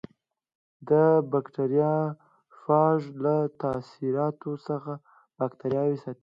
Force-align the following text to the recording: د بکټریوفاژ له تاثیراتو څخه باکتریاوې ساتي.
د 0.89 0.91
بکټریوفاژ 1.31 2.99
له 3.23 3.35
تاثیراتو 3.61 4.51
څخه 4.67 4.93
باکتریاوې 5.37 5.97
ساتي. 6.03 6.19